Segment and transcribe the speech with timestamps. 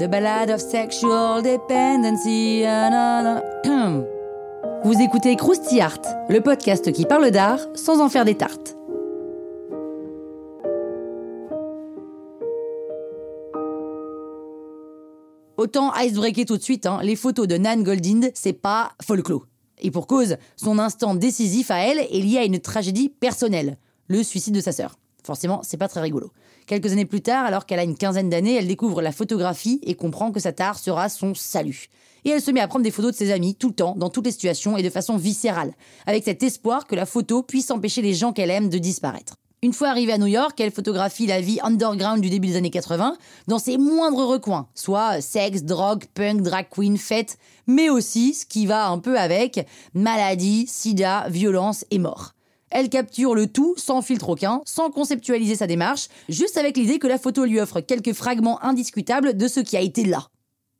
[0.00, 2.64] The Ballad of Sexual Dependency.
[4.84, 8.76] Vous écoutez Krusty Art, le podcast qui parle d'art sans en faire des tartes.
[15.56, 19.46] Autant icebreaker tout de suite, hein, les photos de Nan Goldin, c'est pas folklore.
[19.78, 23.78] Et pour cause, son instant décisif à elle est lié à une tragédie personnelle,
[24.08, 24.96] le suicide de sa sœur.
[25.26, 26.30] Forcément, c'est pas très rigolo.
[26.66, 29.96] Quelques années plus tard, alors qu'elle a une quinzaine d'années, elle découvre la photographie et
[29.96, 31.88] comprend que cet art sera son salut.
[32.24, 34.08] Et elle se met à prendre des photos de ses amis tout le temps, dans
[34.08, 35.74] toutes les situations et de façon viscérale,
[36.06, 39.34] avec cet espoir que la photo puisse empêcher les gens qu'elle aime de disparaître.
[39.62, 42.70] Une fois arrivée à New York, elle photographie la vie underground du début des années
[42.70, 43.16] 80
[43.48, 48.66] dans ses moindres recoins, soit sexe, drogue, punk, drag queen, fête, mais aussi ce qui
[48.66, 52.35] va un peu avec maladie, sida, violence et mort.
[52.70, 57.06] Elle capture le tout sans filtre aucun, sans conceptualiser sa démarche, juste avec l'idée que
[57.06, 60.28] la photo lui offre quelques fragments indiscutables de ce qui a été là.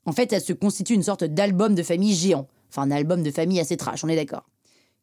[0.04, 2.48] En fait, elle se constitue une sorte d'album de famille géant.
[2.70, 4.48] Enfin, un album de famille assez trash, on est d'accord.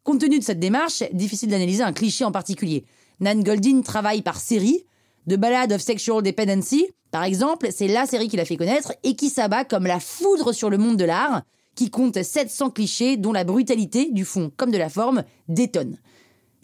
[0.04, 2.86] Compte tenu de cette démarche, difficile d'analyser un cliché en particulier.
[3.22, 4.86] Nan Goldin travaille par série.
[5.30, 9.16] The Ballad of Sexual Dependency, par exemple, c'est la série qui l'a fait connaître et
[9.16, 11.44] qui s'abat comme la foudre sur le monde de l'art,
[11.76, 15.98] qui compte 700 clichés dont la brutalité, du fond comme de la forme, détonne.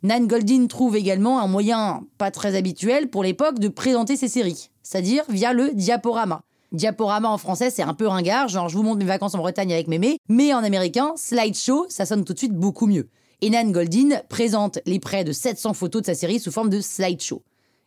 [0.02, 4.70] Nan Goldin trouve également un moyen pas très habituel pour l'époque de présenter ses séries,
[4.82, 6.42] c'est-à-dire via le diaporama.
[6.72, 9.74] Diaporama en français, c'est un peu ringard, genre je vous montre mes vacances en Bretagne
[9.74, 13.10] avec mémé, mais en américain, slideshow, ça sonne tout de suite beaucoup mieux.
[13.42, 16.80] Et Nan Goldin présente les près de 700 photos de sa série sous forme de
[16.80, 17.44] slideshow.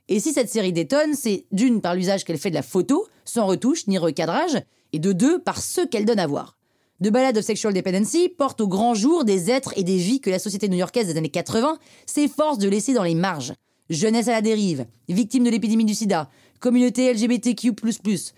[0.09, 3.47] Et si cette série détonne, c'est d'une par l'usage qu'elle fait de la photo, sans
[3.47, 4.61] retouche ni recadrage,
[4.93, 6.59] et de deux par ce qu'elle donne à voir.
[7.03, 10.31] The Ballad of Sexual Dependency porte au grand jour des êtres et des vies que
[10.31, 13.55] la société new-yorkaise des années 80 s'efforce de laisser dans les marges.
[13.91, 16.31] Jeunesse à la dérive, victime de l'épidémie du sida,
[16.61, 17.73] communauté LGBTQ++,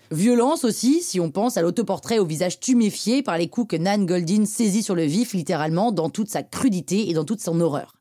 [0.09, 4.07] violence aussi si on pense à l'autoportrait au visage tuméfié par les coups que Nan
[4.07, 7.93] Goldin saisit sur le vif littéralement dans toute sa crudité et dans toute son horreur.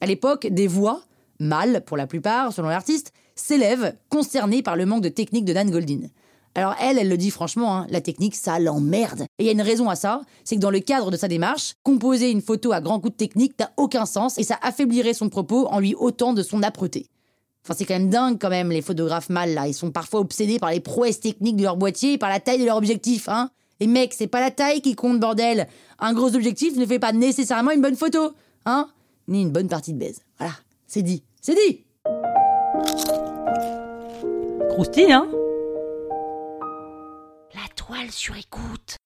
[0.00, 1.02] À l'époque, des voix,
[1.38, 5.70] mâles pour la plupart selon l'artiste, s'élèvent, concernées par le manque de technique de Nan
[5.70, 6.08] Goldin.
[6.54, 9.22] Alors elle, elle le dit franchement, hein, la technique, ça l'emmerde.
[9.38, 11.28] Et il y a une raison à ça, c'est que dans le cadre de sa
[11.28, 15.14] démarche, composer une photo à grands coups de technique n'a aucun sens et ça affaiblirait
[15.14, 17.06] son propos en lui ôtant de son âpreté.
[17.64, 19.68] Enfin, c'est quand même dingue quand même, les photographes mâles, là.
[19.68, 22.58] Ils sont parfois obsédés par les prouesses techniques de leur boîtier et par la taille
[22.58, 23.50] de leur objectif, hein.
[23.80, 25.66] Et mec, c'est pas la taille qui compte, bordel.
[25.98, 28.32] Un gros objectif ne fait pas nécessairement une bonne photo,
[28.66, 28.88] hein.
[29.28, 30.20] Ni une bonne partie de baise.
[30.38, 30.54] Voilà,
[30.86, 31.22] c'est dit.
[31.40, 31.84] C'est dit
[34.70, 35.28] Croustille, hein
[37.90, 38.98] Toile sur écoute.